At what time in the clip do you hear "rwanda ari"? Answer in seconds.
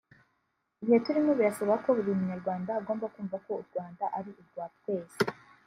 3.67-4.29